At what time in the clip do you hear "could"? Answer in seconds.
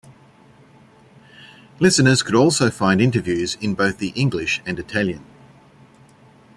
2.23-2.33